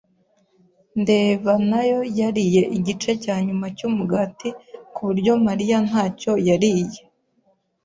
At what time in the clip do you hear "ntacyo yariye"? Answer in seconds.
5.87-7.01